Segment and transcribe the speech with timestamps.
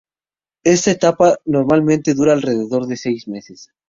[0.63, 3.71] Esta etapa normalmente dura alrededor de seis meses.